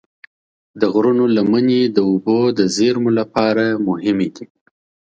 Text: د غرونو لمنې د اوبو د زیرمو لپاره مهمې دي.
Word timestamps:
د 0.79 0.81
غرونو 0.93 1.23
لمنې 1.35 1.81
د 1.95 1.97
اوبو 2.09 2.39
د 2.59 2.61
زیرمو 2.75 3.11
لپاره 3.19 3.65
مهمې 3.87 4.29
دي. 4.35 4.45